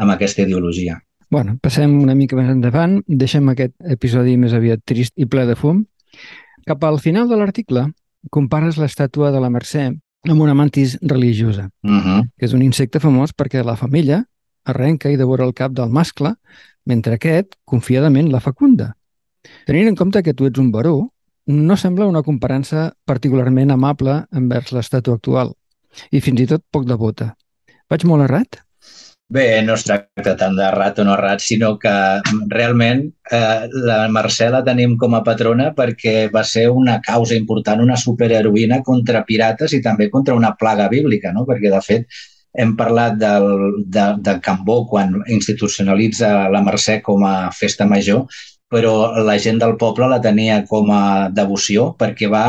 amb 0.00 0.16
aquesta 0.16 0.48
ideologia. 0.48 1.02
Bueno, 1.32 1.54
passem 1.64 1.94
una 1.96 2.12
mica 2.12 2.36
més 2.36 2.50
endavant, 2.52 2.98
deixem 3.08 3.46
aquest 3.48 3.72
episodi 3.94 4.34
més 4.36 4.52
aviat 4.52 4.82
trist 4.84 5.14
i 5.16 5.24
ple 5.24 5.46
de 5.48 5.54
fum. 5.56 5.78
Cap 6.68 6.82
al 6.84 6.98
final 7.00 7.30
de 7.30 7.38
l'article, 7.40 7.86
compares 8.36 8.76
l'estàtua 8.76 9.30
de 9.32 9.40
la 9.40 9.48
Mercè 9.48 9.86
amb 10.28 10.42
una 10.44 10.52
mantis 10.52 10.98
religiosa, 11.00 11.70
uh 11.70 11.88
mhm. 11.88 12.02
-huh. 12.04 12.28
que 12.36 12.44
és 12.44 12.52
un 12.52 12.60
insecte 12.62 13.00
famós 13.00 13.32
perquè 13.32 13.64
la 13.64 13.76
femella 13.76 14.26
arrenca 14.64 15.08
i 15.10 15.16
devora 15.16 15.44
el 15.44 15.54
cap 15.54 15.72
del 15.72 15.88
mascle, 15.88 16.34
mentre 16.84 17.14
aquest, 17.14 17.56
confiadament, 17.64 18.28
la 18.30 18.40
fecunda. 18.40 18.96
Tenint 19.66 19.88
en 19.88 19.96
compte 19.96 20.22
que 20.22 20.34
tu 20.34 20.44
ets 20.44 20.58
un 20.58 20.70
baró, 20.70 21.12
no 21.46 21.76
sembla 21.76 22.06
una 22.06 22.22
comparança 22.22 22.92
particularment 23.06 23.70
amable 23.70 24.26
envers 24.32 24.72
l'estàtua 24.72 25.14
actual, 25.14 25.54
i 26.10 26.20
fins 26.20 26.40
i 26.40 26.46
tot 26.46 26.62
poc 26.70 26.84
devota. 26.84 27.36
Vaig 27.88 28.04
molt 28.04 28.22
errat? 28.22 28.62
Bé, 29.32 29.62
no 29.64 29.76
es 29.78 29.84
tracta 29.86 30.32
tant 30.40 30.56
de 30.58 30.66
rat 30.74 30.98
o 31.00 31.04
no 31.08 31.14
rat, 31.16 31.40
sinó 31.40 31.70
que 31.80 31.92
realment 32.52 33.00
eh, 33.36 33.62
la 33.88 33.96
Mercè 34.12 34.50
la 34.52 34.60
tenim 34.66 34.98
com 35.00 35.14
a 35.16 35.22
patrona 35.24 35.70
perquè 35.78 36.26
va 36.34 36.42
ser 36.50 36.66
una 36.82 36.98
causa 37.06 37.38
important, 37.38 37.80
una 37.80 37.96
superheroïna 38.02 38.82
contra 38.88 39.24
pirates 39.30 39.72
i 39.72 39.80
també 39.86 40.10
contra 40.12 40.36
una 40.36 40.52
plaga 40.60 40.90
bíblica, 40.92 41.32
no? 41.32 41.46
perquè 41.48 41.72
de 41.72 41.80
fet 41.86 42.20
hem 42.64 42.76
parlat 42.76 43.16
del, 43.22 43.48
de, 43.96 44.06
de 44.20 44.36
Cambó 44.44 44.82
quan 44.90 45.16
institucionalitza 45.38 46.34
la 46.52 46.64
Mercè 46.66 47.00
com 47.06 47.24
a 47.24 47.36
festa 47.56 47.88
major, 47.88 48.26
però 48.72 48.94
la 49.24 49.38
gent 49.40 49.62
del 49.64 49.78
poble 49.80 50.12
la 50.12 50.20
tenia 50.20 50.60
com 50.68 50.92
a 50.92 51.04
devoció 51.32 51.94
perquè 51.96 52.28
va 52.32 52.46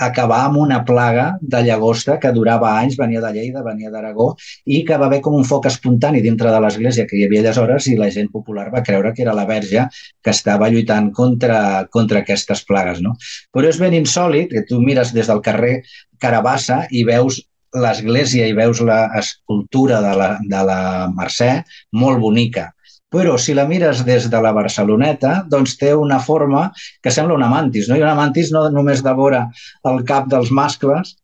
acabar 0.00 0.40
amb 0.46 0.56
una 0.62 0.80
plaga 0.88 1.26
de 1.40 1.60
llagosta 1.66 2.16
que 2.20 2.32
durava 2.32 2.72
anys, 2.80 2.96
venia 2.96 3.20
de 3.20 3.32
Lleida, 3.34 3.62
venia 3.66 3.90
d'Aragó, 3.92 4.30
i 4.64 4.80
que 4.88 4.96
va 5.00 5.06
haver 5.10 5.20
com 5.24 5.36
un 5.36 5.44
foc 5.44 5.68
espontani 5.70 6.22
dintre 6.24 6.52
de 6.54 6.62
l'església 6.64 7.06
que 7.10 7.18
hi 7.18 7.26
havia 7.26 7.42
aleshores 7.44 7.90
i 7.92 7.98
la 8.00 8.08
gent 8.14 8.30
popular 8.32 8.70
va 8.72 8.84
creure 8.86 9.12
que 9.12 9.22
era 9.26 9.36
la 9.36 9.44
verge 9.50 9.86
que 10.24 10.32
estava 10.32 10.70
lluitant 10.72 11.12
contra, 11.12 11.60
contra 11.92 12.24
aquestes 12.24 12.64
plagues. 12.64 13.04
No? 13.04 13.14
Però 13.52 13.68
és 13.68 13.80
ben 13.82 13.96
insòlid 14.00 14.50
que 14.54 14.64
tu 14.68 14.80
mires 14.80 15.12
des 15.16 15.28
del 15.28 15.44
carrer 15.44 15.80
Carabassa 16.20 16.86
i 16.90 17.04
veus 17.04 17.42
l'església 17.76 18.48
i 18.50 18.56
veus 18.56 18.80
l'escultura 18.82 20.00
de 20.02 20.16
la, 20.18 20.30
de 20.42 20.62
la 20.66 20.80
Mercè 21.14 21.52
molt 21.92 22.18
bonica 22.24 22.70
però 23.10 23.36
si 23.38 23.54
la 23.58 23.66
mires 23.66 24.04
des 24.06 24.28
de 24.30 24.40
la 24.42 24.52
Barceloneta, 24.54 25.40
doncs 25.50 25.76
té 25.80 25.92
una 25.94 26.20
forma 26.22 26.68
que 27.02 27.10
sembla 27.10 27.34
una 27.34 27.50
mantis, 27.50 27.88
no? 27.90 27.98
I 27.98 28.04
una 28.06 28.16
mantis 28.18 28.52
no 28.54 28.68
només 28.70 29.02
devora 29.02 29.48
el 29.90 30.04
cap 30.06 30.28
dels 30.30 30.52
mascles, 30.54 31.16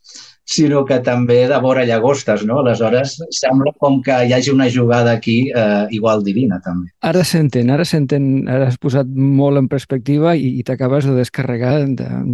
sinó 0.47 0.85
que 0.87 1.01
també 1.03 1.41
devora 1.51 1.85
llagostes, 1.87 2.45
no? 2.47 2.61
Aleshores, 2.63 3.17
sembla 3.35 3.73
com 3.83 3.99
que 4.03 4.15
hi 4.27 4.33
hagi 4.35 4.55
una 4.55 4.69
jugada 4.71 5.13
aquí 5.19 5.51
eh, 5.51 5.87
igual 5.91 6.23
divina, 6.25 6.61
també. 6.63 6.93
Ara 7.03 7.25
s'entén, 7.27 7.71
ara 7.75 7.85
s'entén, 7.85 8.47
ara 8.49 8.71
has 8.71 8.79
posat 8.79 9.11
molt 9.11 9.59
en 9.59 9.69
perspectiva 9.69 10.37
i, 10.39 10.57
i 10.61 10.67
t'acabes 10.67 11.11
de 11.11 11.17
descarregar 11.19 11.75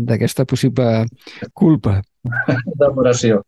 d'aquesta 0.09 0.45
possible 0.49 1.07
culpa. 1.57 2.01
Devoració. 2.85 3.43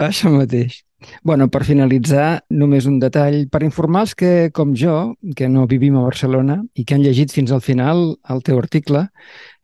Això 0.00 0.34
mateix. 0.34 0.82
Bueno, 1.22 1.48
per 1.52 1.64
finalitzar, 1.64 2.42
només 2.50 2.86
un 2.90 2.98
detall. 3.02 3.42
Per 3.52 3.62
informar 3.64 4.04
els 4.06 4.14
que, 4.18 4.50
com 4.56 4.74
jo, 4.76 5.14
que 5.36 5.48
no 5.48 5.66
vivim 5.70 5.96
a 5.96 6.04
Barcelona 6.04 6.60
i 6.74 6.84
que 6.84 6.96
han 6.96 7.04
llegit 7.04 7.32
fins 7.34 7.52
al 7.52 7.64
final 7.64 8.04
el 8.32 8.44
teu 8.46 8.60
article, 8.60 9.06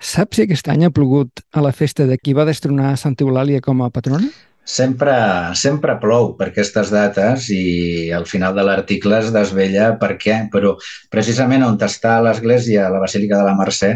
saps 0.00 0.40
si 0.40 0.47
aquest 0.47 0.69
any 0.73 0.87
ha 0.87 0.93
plogut 0.95 1.45
a 1.52 1.64
la 1.64 1.75
festa 1.76 2.09
de 2.09 2.19
qui 2.19 2.37
va 2.37 2.49
destronar 2.49 2.97
Santa 3.00 3.25
Eulàlia 3.26 3.64
com 3.64 3.83
a 3.83 3.93
patrona? 3.93 4.31
Sempre, 4.66 5.14
sempre 5.54 5.94
plou 6.02 6.32
per 6.38 6.49
aquestes 6.50 6.88
dates 6.90 7.44
i 7.54 8.11
al 8.11 8.25
final 8.26 8.56
de 8.56 8.64
l'article 8.66 9.20
es 9.23 9.28
desvella 9.35 9.92
per 10.00 10.16
què, 10.18 10.40
però 10.50 10.73
precisament 11.12 11.62
on 11.62 11.78
està 11.87 12.16
l'església, 12.25 12.88
la 12.90 13.02
Basílica 13.04 13.38
de 13.38 13.46
la 13.46 13.54
Mercè, 13.54 13.92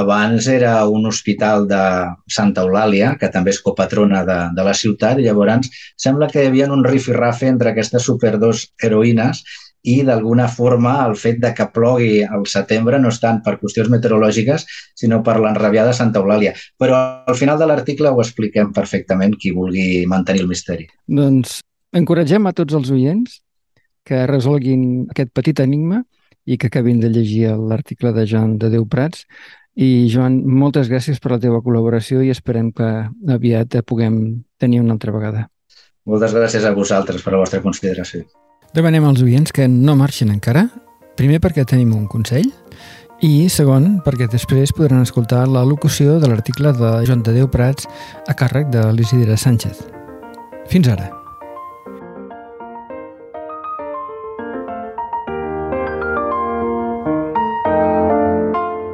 abans 0.00 0.48
era 0.48 0.72
un 0.88 1.04
hospital 1.06 1.68
de 1.68 1.82
Santa 2.32 2.64
Eulàlia, 2.64 3.12
que 3.20 3.28
també 3.34 3.52
és 3.52 3.60
copatrona 3.62 4.24
de, 4.24 4.38
de 4.56 4.64
la 4.66 4.74
ciutat, 4.74 5.20
i 5.20 5.28
llavors 5.28 5.68
sembla 6.00 6.30
que 6.32 6.42
hi 6.42 6.48
havia 6.48 6.72
un 6.72 6.82
rifirrafe 6.88 7.52
entre 7.52 7.74
aquestes 7.74 8.08
superdos 8.08 8.70
heroïnes 8.82 9.44
i 9.86 10.00
d'alguna 10.06 10.48
forma 10.50 10.96
el 11.06 11.14
fet 11.18 11.38
de 11.42 11.52
que 11.54 11.68
plogui 11.74 12.24
al 12.24 12.46
setembre 12.50 12.98
no 12.98 13.12
és 13.14 13.20
tant 13.22 13.38
per 13.44 13.56
qüestions 13.60 13.90
meteorològiques, 13.92 14.66
sinó 14.98 15.22
per 15.26 15.38
l'enrabiada 15.42 15.94
Santa 15.94 16.20
Eulàlia. 16.22 16.54
Però 16.78 16.98
al 17.30 17.38
final 17.38 17.60
de 17.60 17.68
l'article 17.70 18.10
ho 18.10 18.22
expliquem 18.22 18.72
perfectament 18.76 19.36
qui 19.38 19.54
vulgui 19.54 20.04
mantenir 20.10 20.42
el 20.44 20.50
misteri. 20.50 20.88
Doncs 21.06 21.60
encoratgem 21.96 22.46
a 22.46 22.54
tots 22.56 22.74
els 22.78 22.90
oients 22.94 23.40
que 24.06 24.24
resolguin 24.30 25.06
aquest 25.10 25.30
petit 25.34 25.62
enigma 25.62 26.02
i 26.46 26.58
que 26.58 26.70
acabin 26.70 27.00
de 27.02 27.10
llegir 27.10 27.54
l'article 27.54 28.12
de 28.14 28.26
Joan 28.26 28.56
de 28.62 28.70
Déu 28.70 28.86
Prats 28.90 29.26
i, 29.76 30.08
Joan, 30.08 30.40
moltes 30.46 30.88
gràcies 30.88 31.20
per 31.20 31.34
la 31.34 31.40
teva 31.42 31.60
col·laboració 31.62 32.22
i 32.24 32.32
esperem 32.32 32.70
que 32.72 32.88
aviat 33.34 33.76
puguem 33.84 34.18
tenir 34.58 34.80
una 34.80 34.96
altra 34.96 35.12
vegada. 35.12 35.46
Moltes 36.06 36.32
gràcies 36.32 36.64
a 36.64 36.72
vosaltres 36.72 37.22
per 37.22 37.34
la 37.34 37.42
vostra 37.42 37.60
consideració. 37.62 38.24
Demanem 38.76 39.06
als 39.08 39.22
oients 39.24 39.54
que 39.56 39.64
no 39.72 39.94
marxin 39.96 40.28
encara, 40.28 40.66
primer 41.16 41.38
perquè 41.40 41.62
tenim 41.64 41.94
un 41.96 42.02
consell 42.12 42.50
i 43.24 43.46
segon 43.48 44.02
perquè 44.04 44.26
després 44.28 44.74
podran 44.76 45.00
escoltar 45.00 45.46
la 45.48 45.62
locució 45.64 46.18
de 46.20 46.28
l'article 46.28 46.74
de 46.76 46.90
Joan 47.08 47.22
de 47.24 47.32
Déu 47.38 47.48
Prats 47.48 47.88
a 48.28 48.34
càrrec 48.36 48.68
de 48.74 48.82
l'Isidre 48.92 49.38
Sánchez. 49.40 49.80
Fins 50.68 50.90
ara. 50.92 51.08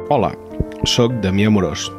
Hola, 0.07 0.31
sóc 0.87 1.19
Damià 1.19 1.51
Morós. 1.51 1.89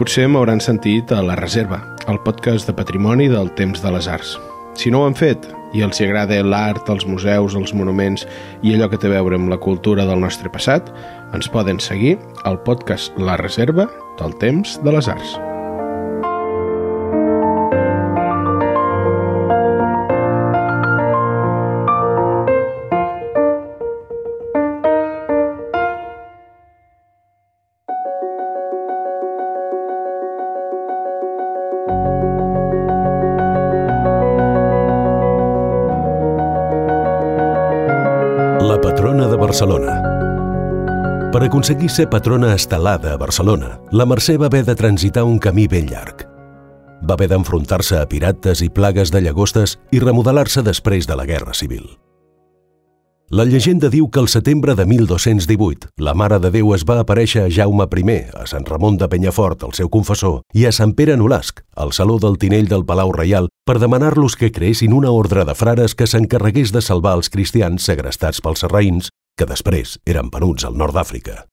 Potser 0.00 0.30
m'hauran 0.32 0.64
sentit 0.64 1.12
a 1.12 1.20
La 1.20 1.36
Reserva, 1.36 1.82
el 2.08 2.24
podcast 2.24 2.72
de 2.72 2.80
patrimoni 2.80 3.28
del 3.28 3.52
temps 3.52 3.84
de 3.84 3.92
les 3.92 4.08
arts. 4.08 4.38
Si 4.74 4.90
no 4.90 5.02
ho 5.02 5.08
han 5.08 5.16
fet 5.18 5.46
i 5.74 5.82
els 5.86 6.00
agrada 6.02 6.38
l'art, 6.42 6.88
els 6.90 7.06
museus, 7.06 7.56
els 7.58 7.74
monuments 7.74 8.26
i 8.62 8.74
allò 8.74 8.90
que 8.90 9.00
té 9.00 9.10
a 9.10 9.16
veure 9.16 9.38
amb 9.38 9.50
la 9.52 9.60
cultura 9.62 10.06
del 10.06 10.22
nostre 10.22 10.50
passat, 10.50 10.92
ens 11.34 11.50
poden 11.50 11.82
seguir 11.82 12.16
al 12.44 12.60
podcast 12.66 13.16
La 13.18 13.38
Reserva 13.40 13.88
del 14.20 14.38
temps 14.42 14.78
de 14.82 14.94
les 14.94 15.10
arts. 15.10 15.38
Barcelona. 39.54 41.30
Per 41.30 41.40
aconseguir 41.46 41.86
ser 41.86 42.08
patrona 42.10 42.56
estelada 42.56 43.12
a 43.14 43.16
Barcelona, 43.16 43.76
la 43.94 44.02
Mercè 44.02 44.34
va 44.34 44.48
haver 44.50 44.64
de 44.66 44.74
transitar 44.74 45.22
un 45.22 45.36
camí 45.38 45.68
ben 45.70 45.86
llarg. 45.86 46.24
Va 47.06 47.14
haver 47.14 47.28
d'enfrontar-se 47.30 48.00
a 48.00 48.08
pirates 48.10 48.64
i 48.66 48.68
plagues 48.68 49.12
de 49.14 49.22
llagostes 49.22 49.76
i 49.94 50.00
remodelar-se 50.02 50.66
després 50.66 51.06
de 51.06 51.14
la 51.14 51.28
Guerra 51.30 51.54
Civil. 51.54 51.86
La 53.30 53.46
llegenda 53.46 53.92
diu 53.94 54.10
que 54.10 54.18
al 54.18 54.28
setembre 54.28 54.74
de 54.74 54.88
1218 54.90 55.94
la 56.02 56.18
Mare 56.18 56.40
de 56.42 56.50
Déu 56.50 56.74
es 56.74 56.82
va 56.82 56.98
aparèixer 56.98 57.46
a 57.46 57.48
Jaume 57.48 57.86
I, 57.86 58.20
a 58.34 58.50
Sant 58.50 58.66
Ramon 58.66 58.98
de 58.98 59.06
Penyafort, 59.08 59.62
el 59.62 59.72
seu 59.72 59.88
confessor, 59.88 60.42
i 60.52 60.66
a 60.66 60.72
Sant 60.72 60.98
Pere 60.98 61.16
Nolasc, 61.16 61.62
al 61.76 61.92
Saló 61.92 62.18
del 62.18 62.38
Tinell 62.42 62.66
del 62.66 62.84
Palau 62.84 63.12
Reial, 63.12 63.48
per 63.64 63.78
demanar-los 63.78 64.34
que 64.34 64.50
creessin 64.50 64.92
una 64.92 65.14
ordre 65.14 65.44
de 65.44 65.54
frares 65.54 65.94
que 65.94 66.10
s'encarregués 66.10 66.72
de 66.74 66.82
salvar 66.82 67.14
els 67.14 67.30
cristians 67.30 67.86
segrestats 67.86 68.42
pels 68.42 68.66
serraïns 68.66 69.14
que 69.38 69.48
després 69.50 69.98
eren 70.06 70.30
venuts 70.32 70.64
al 70.64 70.78
nord 70.78 70.94
d'Àfrica. 70.96 71.44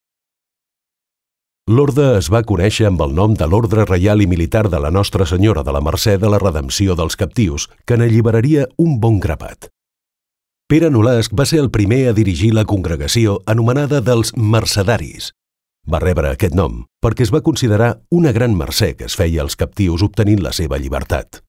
L'orde 1.71 2.07
es 2.17 2.27
va 2.33 2.41
conèixer 2.43 2.87
amb 2.89 3.01
el 3.05 3.13
nom 3.15 3.35
de 3.37 3.45
l'Ordre 3.47 3.85
Reial 3.85 4.23
i 4.23 4.27
Militar 4.27 4.65
de 4.69 4.79
la 4.81 4.89
Nostra 4.91 5.27
Senyora 5.29 5.61
de 5.63 5.71
la 5.71 5.81
Mercè 5.81 6.17
de 6.19 6.31
la 6.31 6.39
Redempció 6.41 6.95
dels 6.99 7.15
Captius, 7.15 7.67
que 7.85 7.97
n'alliberaria 7.97 8.65
un 8.81 8.97
bon 8.99 9.19
grapat. 9.23 9.69
Pere 10.71 10.89
Nolasc 10.89 11.35
va 11.37 11.45
ser 11.45 11.59
el 11.59 11.69
primer 11.69 12.07
a 12.09 12.15
dirigir 12.17 12.53
la 12.55 12.65
congregació 12.65 13.41
anomenada 13.45 14.01
dels 14.01 14.33
Mercedaris. 14.35 15.31
Va 15.87 15.99
rebre 15.99 16.31
aquest 16.31 16.55
nom 16.55 16.85
perquè 17.03 17.25
es 17.25 17.31
va 17.33 17.43
considerar 17.45 17.93
una 18.09 18.31
gran 18.31 18.53
mercè 18.57 18.93
que 18.97 19.07
es 19.09 19.15
feia 19.17 19.41
als 19.41 19.57
captius 19.57 20.03
obtenint 20.05 20.43
la 20.45 20.53
seva 20.53 20.77
llibertat. 20.77 21.41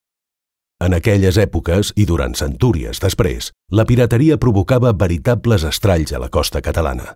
En 0.82 0.96
aquelles 0.96 1.38
èpoques 1.38 1.92
i 1.94 2.06
durant 2.08 2.34
centúries 2.34 2.98
després, 3.02 3.52
la 3.70 3.86
pirateria 3.86 4.38
provocava 4.42 4.90
veritables 4.92 5.66
estralls 5.68 6.10
a 6.12 6.18
la 6.18 6.30
costa 6.32 6.62
catalana. 6.64 7.14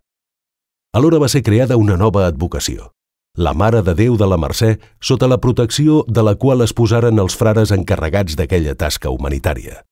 Alhora 0.95 1.19
va 1.19 1.29
ser 1.29 1.43
creada 1.43 1.77
una 1.77 1.97
nova 1.99 2.29
advocació, 2.29 2.93
la 3.37 3.53
Mare 3.53 3.83
de 3.83 3.93
Déu 3.95 4.15
de 4.17 4.27
la 4.27 4.39
Mercè, 4.41 4.79
sota 5.01 5.29
la 5.29 5.37
protecció 5.37 6.05
de 6.09 6.23
la 6.25 6.37
qual 6.41 6.65
es 6.65 6.73
posaren 6.73 7.21
els 7.21 7.37
frares 7.37 7.73
encarregats 7.75 8.37
d'aquella 8.39 8.73
tasca 8.75 9.13
humanitària. 9.13 9.83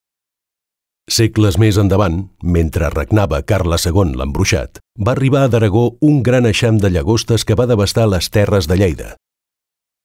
Segles 1.05 1.59
més 1.61 1.77
endavant, 1.77 2.23
mentre 2.41 2.89
regnava 2.95 3.43
Carles 3.45 3.85
II 3.91 4.15
l'embruixat, 4.17 4.81
va 4.97 5.13
arribar 5.13 5.45
a 5.45 5.51
d'Aragó 5.53 5.99
un 6.01 6.23
gran 6.23 6.49
eixam 6.49 6.79
de 6.81 6.89
llagostes 6.89 7.45
que 7.45 7.59
va 7.59 7.69
devastar 7.69 8.09
les 8.09 8.31
terres 8.33 8.65
de 8.71 8.81
Lleida. 8.81 9.11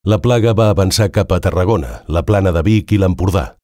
La 0.04 0.20
plaga 0.20 0.52
va 0.52 0.68
avançar 0.74 1.08
cap 1.16 1.32
a 1.32 1.40
Tarragona, 1.40 2.04
la 2.08 2.26
plana 2.28 2.52
de 2.52 2.66
Vic 2.68 2.92
i 2.92 3.00
l'Empordà. 3.00 3.59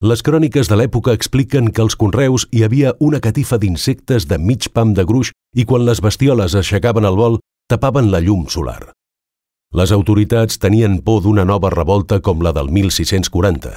Les 0.00 0.22
cròniques 0.24 0.64
de 0.64 0.76
l'època 0.80 1.12
expliquen 1.12 1.66
que 1.76 1.82
als 1.84 1.92
conreus 2.02 2.46
hi 2.56 2.62
havia 2.64 2.94
una 3.04 3.18
catifa 3.20 3.58
d'insectes 3.60 4.24
de 4.30 4.38
mig 4.40 4.70
pam 4.72 4.94
de 4.96 5.04
gruix 5.04 5.28
i 5.52 5.66
quan 5.68 5.82
les 5.84 5.98
bestioles 6.00 6.54
aixecaven 6.56 7.04
el 7.04 7.18
vol, 7.18 7.34
tapaven 7.68 8.08
la 8.08 8.22
llum 8.24 8.46
solar. 8.48 8.94
Les 9.76 9.92
autoritats 9.92 10.56
tenien 10.56 11.02
por 11.04 11.20
d'una 11.20 11.44
nova 11.44 11.68
revolta 11.74 12.16
com 12.24 12.40
la 12.40 12.54
del 12.56 12.70
1640. 12.72 13.74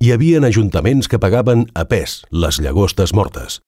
Hi 0.00 0.12
havien 0.14 0.46
ajuntaments 0.48 1.06
que 1.06 1.20
pagaven 1.20 1.66
a 1.74 1.84
pes 1.84 2.22
les 2.30 2.56
llagostes 2.58 3.12
mortes. 3.12 3.58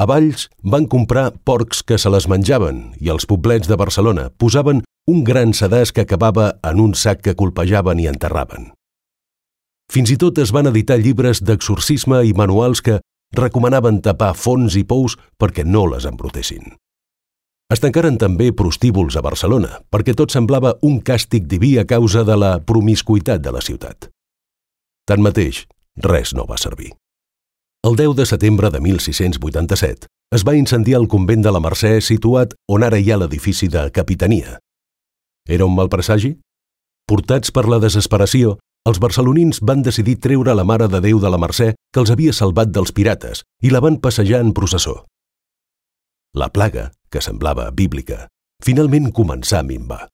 A 0.00 0.06
Valls 0.08 0.46
van 0.62 0.86
comprar 0.88 1.34
porcs 1.44 1.82
que 1.84 1.98
se 2.00 2.08
les 2.08 2.30
menjaven 2.32 2.80
i 2.96 3.12
els 3.12 3.28
poblets 3.28 3.68
de 3.68 3.76
Barcelona 3.76 4.30
posaven 4.40 4.80
un 5.06 5.20
gran 5.22 5.52
sedàs 5.52 5.92
que 5.92 6.08
acabava 6.08 6.54
en 6.64 6.80
un 6.80 6.96
sac 6.96 7.20
que 7.20 7.36
colpejaven 7.36 8.00
i 8.00 8.08
enterraven. 8.08 8.72
Fins 9.92 10.10
i 10.10 10.16
tot 10.20 10.38
es 10.42 10.52
van 10.54 10.70
editar 10.70 10.96
llibres 11.00 11.42
d'exorcisme 11.44 12.22
i 12.24 12.32
manuals 12.36 12.82
que 12.82 13.00
recomanaven 13.34 14.00
tapar 14.02 14.32
fons 14.38 14.76
i 14.78 14.84
pous 14.84 15.18
perquè 15.38 15.64
no 15.66 15.84
les 15.90 16.06
embrutessin. 16.08 16.74
Es 17.72 17.80
tancaren 17.80 18.18
també 18.20 18.50
prostíbuls 18.52 19.16
a 19.16 19.22
Barcelona, 19.24 19.80
perquè 19.90 20.14
tot 20.14 20.32
semblava 20.34 20.74
un 20.84 21.00
càstig 21.00 21.46
diví 21.48 21.78
a 21.80 21.86
causa 21.88 22.22
de 22.24 22.36
la 22.36 22.58
promiscuitat 22.60 23.40
de 23.42 23.54
la 23.54 23.62
ciutat. 23.64 24.10
Tanmateix, 25.08 25.64
res 26.04 26.34
no 26.36 26.44
va 26.46 26.60
servir. 26.60 26.92
El 27.84 27.96
10 27.96 28.14
de 28.16 28.26
setembre 28.28 28.70
de 28.70 28.80
1687 28.80 30.06
es 30.34 30.44
va 30.44 30.54
incendiar 30.56 31.00
el 31.00 31.08
convent 31.08 31.42
de 31.44 31.52
la 31.52 31.60
Mercè 31.60 31.98
situat 32.00 32.54
on 32.68 32.84
ara 32.84 32.98
hi 32.98 33.10
ha 33.12 33.18
l'edifici 33.20 33.68
de 33.68 33.90
Capitania. 33.92 34.58
Era 35.48 35.66
un 35.68 35.74
mal 35.76 35.90
presagi? 35.92 36.34
Portats 37.08 37.52
per 37.52 37.66
la 37.68 37.80
desesperació, 37.82 38.56
els 38.84 39.00
barcelonins 39.00 39.62
van 39.64 39.82
decidir 39.82 40.18
treure 40.20 40.52
la 40.54 40.64
Mare 40.68 40.88
de 40.92 41.00
Déu 41.00 41.20
de 41.20 41.30
la 41.32 41.40
Mercè 41.40 41.72
que 41.92 42.02
els 42.02 42.10
havia 42.12 42.34
salvat 42.36 42.68
dels 42.68 42.92
pirates 42.92 43.40
i 43.64 43.72
la 43.72 43.80
van 43.80 43.96
passejar 43.96 44.42
en 44.44 44.52
processó. 44.52 45.06
La 46.36 46.50
plaga, 46.52 46.90
que 47.08 47.22
semblava 47.24 47.70
bíblica, 47.70 48.28
finalment 48.64 49.08
començà 49.16 49.62
a 49.62 49.66
minvar. 49.66 50.08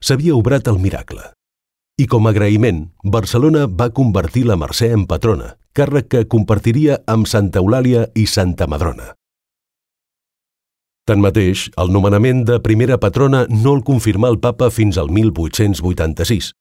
S'havia 0.00 0.36
obrat 0.38 0.70
el 0.72 0.78
miracle. 0.80 1.20
I 2.00 2.06
com 2.08 2.24
a 2.24 2.32
agraïment, 2.32 2.86
Barcelona 3.04 3.66
va 3.68 3.90
convertir 3.92 4.46
la 4.48 4.56
Mercè 4.56 4.88
en 4.96 5.04
patrona, 5.10 5.56
càrrec 5.76 6.08
que 6.14 6.28
compartiria 6.34 7.02
amb 7.06 7.28
Santa 7.28 7.60
Eulàlia 7.60 8.06
i 8.16 8.24
Santa 8.24 8.66
Madrona. 8.70 9.12
Tanmateix, 11.04 11.66
el 11.82 11.92
nomenament 11.92 12.46
de 12.48 12.60
primera 12.64 12.96
patrona 13.02 13.44
no 13.50 13.74
el 13.76 13.84
confirmà 13.84 14.30
el 14.30 14.38
papa 14.40 14.70
fins 14.70 14.96
al 14.96 15.10
1886, 15.10 16.52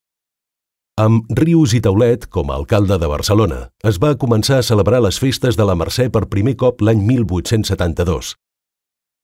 Amb 1.00 1.30
Rius 1.32 1.72
i 1.78 1.80
Taulet 1.80 2.26
com 2.28 2.50
a 2.52 2.58
alcalde 2.60 2.98
de 3.00 3.08
Barcelona, 3.08 3.60
es 3.88 4.02
va 4.04 4.18
començar 4.20 4.58
a 4.60 4.64
celebrar 4.68 4.98
les 5.06 5.16
festes 5.24 5.56
de 5.56 5.64
la 5.64 5.76
Mercè 5.80 6.10
per 6.12 6.26
primer 6.28 6.58
cop 6.60 6.82
l'any 6.84 7.00
1872. 7.08 8.34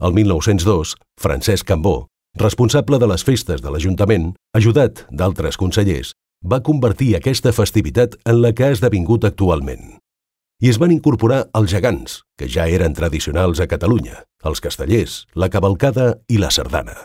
El 0.08 0.14
1902, 0.16 0.94
Francesc 1.20 1.68
Cambó, 1.68 2.08
responsable 2.40 2.96
de 3.02 3.10
les 3.12 3.26
festes 3.28 3.60
de 3.60 3.74
l'Ajuntament, 3.74 4.30
ajudat 4.56 5.02
d'altres 5.12 5.60
consellers, 5.60 6.14
va 6.48 6.62
convertir 6.64 7.10
aquesta 7.18 7.52
festivitat 7.52 8.16
en 8.24 8.40
la 8.46 8.54
que 8.56 8.70
ha 8.70 8.78
esdevingut 8.78 9.28
actualment. 9.28 9.98
I 10.64 10.72
es 10.72 10.80
van 10.80 10.96
incorporar 10.96 11.42
els 11.60 11.76
gegants, 11.76 12.22
que 12.40 12.48
ja 12.48 12.70
eren 12.72 12.96
tradicionals 12.96 13.60
a 13.60 13.68
Catalunya, 13.68 14.24
els 14.48 14.64
castellers, 14.64 15.26
la 15.36 15.52
cavalcada 15.52 16.14
i 16.32 16.40
la 16.40 16.56
sardana. 16.56 16.96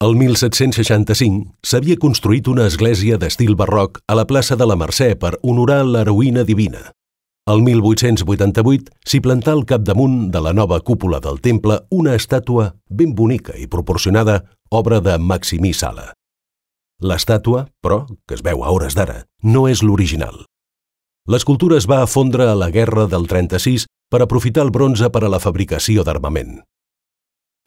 El 0.00 0.14
1765 0.16 1.58
s'havia 1.60 1.98
construït 2.00 2.46
una 2.48 2.64
església 2.70 3.18
d'estil 3.20 3.50
barroc 3.52 3.98
a 4.08 4.14
la 4.16 4.22
plaça 4.24 4.56
de 4.56 4.64
la 4.64 4.76
Mercè 4.80 5.10
per 5.20 5.34
honorar 5.44 5.82
l'heroïna 5.84 6.40
divina. 6.48 6.80
El 7.52 7.60
1888 7.66 8.94
s'hi 9.04 9.20
plantà 9.20 9.52
al 9.52 9.66
capdamunt 9.68 10.30
de 10.32 10.40
la 10.40 10.54
nova 10.56 10.78
cúpula 10.80 11.20
del 11.20 11.42
temple 11.44 11.76
una 11.92 12.16
estàtua 12.16 12.70
ben 12.88 13.12
bonica 13.12 13.58
i 13.60 13.68
proporcionada, 13.68 14.38
obra 14.70 15.02
de 15.04 15.18
Maximí 15.18 15.74
Sala. 15.76 16.14
L'estàtua, 17.04 17.66
però, 17.84 18.06
que 18.24 18.40
es 18.40 18.44
veu 18.46 18.64
a 18.64 18.72
hores 18.72 18.96
d'ara, 18.96 19.26
no 19.44 19.68
és 19.68 19.84
l'original. 19.84 20.46
L'escultura 21.28 21.76
es 21.76 21.84
va 21.84 22.00
afondre 22.06 22.48
a 22.48 22.56
la 22.56 22.72
guerra 22.72 23.04
del 23.04 23.28
36 23.28 23.84
per 24.08 24.24
aprofitar 24.24 24.64
el 24.64 24.72
bronze 24.72 25.12
per 25.12 25.26
a 25.26 25.34
la 25.36 25.44
fabricació 25.44 26.08
d'armament. 26.08 26.62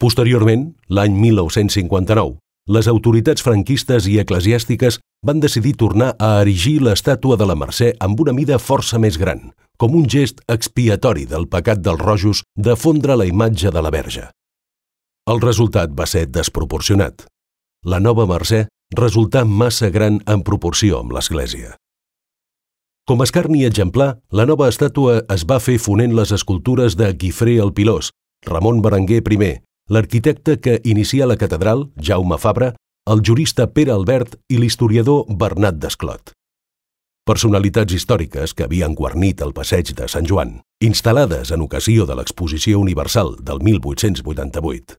Posteriorment, 0.04 0.66
l'any 0.92 1.14
1959, 1.16 2.34
les 2.76 2.88
autoritats 2.92 3.40
franquistes 3.40 4.04
i 4.04 4.18
eclesiàstiques 4.20 4.98
van 5.24 5.40
decidir 5.40 5.78
tornar 5.80 6.10
a 6.20 6.42
erigir 6.42 6.74
l'estàtua 6.84 7.38
de 7.40 7.46
la 7.48 7.56
Mercè 7.56 7.88
amb 8.04 8.20
una 8.20 8.34
mida 8.36 8.58
força 8.60 9.00
més 9.00 9.16
gran, 9.22 9.40
com 9.80 9.96
un 9.96 10.04
gest 10.04 10.44
expiatori 10.56 11.24
del 11.30 11.48
pecat 11.48 11.80
dels 11.80 12.04
rojos 12.04 12.44
de 12.52 12.76
fondre 12.76 13.16
la 13.16 13.24
imatge 13.30 13.72
de 13.72 13.80
la 13.80 13.94
Verge. 13.96 14.28
El 15.24 15.40
resultat 15.40 15.96
va 15.96 16.04
ser 16.04 16.26
desproporcionat. 16.28 17.24
La 17.88 17.96
nova 17.96 18.28
Mercè 18.28 18.66
resultà 18.92 19.46
massa 19.48 19.88
gran 19.88 20.20
en 20.28 20.44
proporció 20.44 21.00
amb 21.00 21.16
l'església. 21.16 21.78
Com 23.08 23.24
a 23.24 23.30
escarni 23.30 23.64
exemplar, 23.64 24.18
la 24.28 24.44
nova 24.44 24.68
estàtua 24.68 25.22
es 25.32 25.48
va 25.48 25.62
fer 25.64 25.80
fonent 25.80 26.12
les 26.12 26.36
escultures 26.36 26.92
de 26.92 27.08
Guifré 27.16 27.56
el 27.56 27.72
Pilós, 27.72 28.12
Ramon 28.44 28.84
Berenguer 28.84 29.24
I, 29.24 29.63
l'arquitecte 29.88 30.60
que 30.60 30.80
inicia 30.84 31.26
la 31.26 31.36
catedral, 31.36 31.90
Jaume 32.00 32.38
Fabra, 32.38 32.74
el 33.06 33.20
jurista 33.20 33.66
Pere 33.72 33.92
Albert 33.92 34.38
i 34.48 34.58
l'historiador 34.58 35.26
Bernat 35.28 35.76
Desclot. 35.76 36.32
Personalitats 37.24 37.92
històriques 37.92 38.52
que 38.52 38.64
havien 38.64 38.94
guarnit 38.94 39.40
el 39.44 39.52
passeig 39.56 39.94
de 39.96 40.08
Sant 40.08 40.28
Joan, 40.28 40.58
instal·lades 40.84 41.52
en 41.52 41.64
ocasió 41.64 42.04
de 42.08 42.16
l'Exposició 42.16 42.80
Universal 42.80 43.36
del 43.40 43.60
1888. 43.64 44.98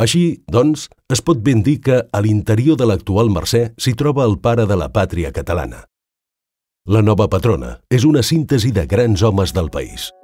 Així, 0.00 0.22
doncs, 0.48 0.88
es 1.12 1.20
pot 1.20 1.40
ben 1.44 1.62
dir 1.62 1.78
que 1.84 2.00
a 2.00 2.22
l'interior 2.24 2.80
de 2.80 2.88
l'actual 2.88 3.28
Mercè 3.32 3.70
s'hi 3.76 3.92
troba 3.94 4.24
el 4.24 4.38
pare 4.40 4.66
de 4.66 4.76
la 4.76 4.88
pàtria 4.92 5.32
catalana. 5.32 5.84
La 6.88 7.04
nova 7.04 7.28
patrona 7.28 7.76
és 7.92 8.08
una 8.08 8.24
síntesi 8.26 8.72
de 8.72 8.88
grans 8.88 9.22
homes 9.22 9.52
del 9.52 9.70
país– 9.70 10.10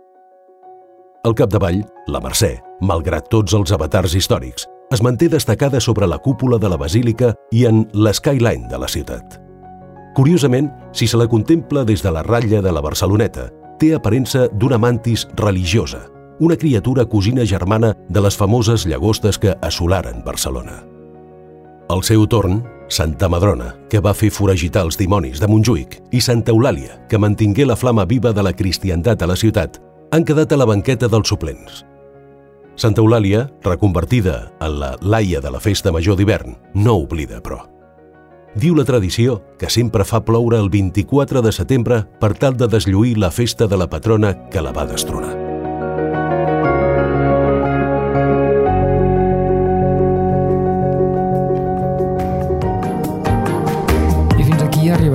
al 1.29 1.37
capdavall, 1.37 1.83
la 2.09 2.21
Mercè, 2.25 2.57
malgrat 2.81 3.29
tots 3.31 3.55
els 3.57 3.73
avatars 3.77 4.15
històrics, 4.17 4.67
es 4.91 5.03
manté 5.05 5.29
destacada 5.29 5.81
sobre 5.81 6.09
la 6.09 6.19
cúpula 6.19 6.59
de 6.59 6.71
la 6.73 6.79
basílica 6.81 7.35
i 7.53 7.67
en 7.69 7.85
l'skyline 7.93 8.69
de 8.71 8.79
la 8.81 8.89
ciutat. 8.89 9.37
Curiosament, 10.17 10.71
si 10.93 11.07
se 11.07 11.21
la 11.21 11.29
contempla 11.29 11.85
des 11.85 12.03
de 12.03 12.11
la 12.11 12.23
ratlla 12.25 12.63
de 12.65 12.73
la 12.73 12.81
Barceloneta, 12.81 13.51
té 13.79 13.93
aparença 13.95 14.49
d'una 14.49 14.79
mantis 14.79 15.29
religiosa, 15.37 16.07
una 16.41 16.57
criatura 16.57 17.05
cosina 17.05 17.45
germana 17.45 17.93
de 18.09 18.21
les 18.25 18.37
famoses 18.37 18.87
llagostes 18.87 19.39
que 19.39 19.55
assolaren 19.61 20.25
Barcelona. 20.25 20.83
Al 21.89 22.03
seu 22.03 22.27
torn, 22.27 22.63
Santa 22.89 23.29
Madrona, 23.29 23.75
que 23.89 24.01
va 24.01 24.15
fer 24.17 24.31
foragitar 24.33 24.83
els 24.87 24.97
dimonis 24.97 25.41
de 25.41 25.49
Montjuïc, 25.49 26.01
i 26.13 26.21
Santa 26.25 26.53
Eulàlia, 26.53 27.03
que 27.09 27.21
mantingué 27.21 27.67
la 27.69 27.77
flama 27.77 28.07
viva 28.09 28.33
de 28.33 28.43
la 28.43 28.55
cristiandat 28.57 29.23
a 29.23 29.29
la 29.29 29.37
ciutat, 29.37 29.79
han 30.11 30.25
quedat 30.25 30.53
a 30.53 30.59
la 30.59 30.67
banqueta 30.69 31.09
dels 31.09 31.29
suplents. 31.29 31.85
Santa 32.79 33.03
Eulàlia, 33.03 33.49
reconvertida 33.65 34.53
en 34.63 34.79
la 34.79 34.93
laia 35.03 35.41
de 35.43 35.51
la 35.51 35.61
festa 35.61 35.93
major 35.93 36.17
d'hivern, 36.17 36.55
no 36.75 36.95
oblida, 37.03 37.43
però. 37.43 37.65
Diu 38.59 38.75
la 38.79 38.87
tradició 38.87 39.43
que 39.59 39.71
sempre 39.71 40.07
fa 40.07 40.23
ploure 40.25 40.59
el 40.59 40.71
24 40.71 41.43
de 41.43 41.53
setembre 41.53 42.05
per 42.23 42.33
tal 42.39 42.57
de 42.57 42.71
deslluir 42.71 43.19
la 43.19 43.31
festa 43.31 43.67
de 43.67 43.77
la 43.77 43.91
patrona 43.91 44.49
que 44.49 44.63
la 44.63 44.73
va 44.73 44.87
destronar. 44.87 45.48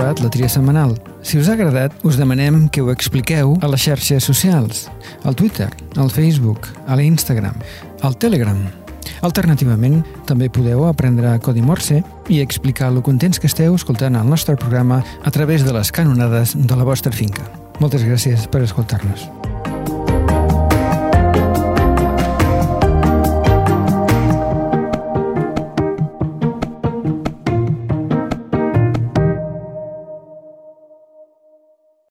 Arribat 0.04 0.20
la 0.20 0.30
tria 0.30 0.50
setmanal. 0.50 0.98
Si 1.24 1.38
us 1.40 1.48
ha 1.48 1.54
agradat, 1.56 1.94
us 2.04 2.18
demanem 2.20 2.68
que 2.68 2.82
ho 2.82 2.92
expliqueu 2.92 3.56
a 3.62 3.68
les 3.72 3.84
xarxes 3.86 4.24
socials, 4.24 4.90
al 5.24 5.36
Twitter, 5.36 5.70
al 5.96 6.12
Facebook, 6.12 6.68
a 6.88 6.98
l'Instagram, 7.00 7.56
al 8.02 8.18
Telegram. 8.18 8.60
Alternativament, 9.24 10.02
també 10.28 10.50
podeu 10.52 10.84
aprendre 10.90 11.38
codi 11.40 11.64
Morse 11.64 12.02
i 12.28 12.42
explicar 12.42 12.92
lo 12.92 13.04
contents 13.04 13.40
que 13.40 13.48
esteu 13.48 13.76
escoltant 13.76 14.20
el 14.20 14.28
nostre 14.28 14.58
programa 14.58 15.04
a 15.24 15.32
través 15.32 15.64
de 15.64 15.72
les 15.72 15.92
canonades 15.92 16.58
de 16.58 16.76
la 16.76 16.84
vostra 16.84 17.12
finca. 17.12 17.48
Moltes 17.80 18.04
gràcies 18.04 18.48
per 18.52 18.64
escoltar-nos. 18.68 19.43